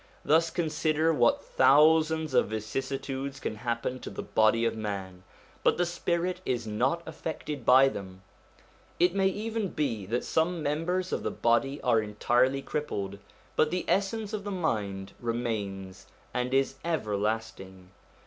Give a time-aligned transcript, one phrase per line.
[0.25, 5.21] Thus consider what thousands of vicissitudes can happen to the body of man,
[5.61, 8.23] but the spirit is not affected by them;
[8.99, 13.19] it may even be that some members of the body are entirely crippled,
[13.55, 17.91] but the essence of the mind remains and is everlasting.